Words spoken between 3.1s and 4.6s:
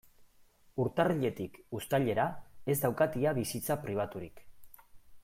ia bizitza pribaturik.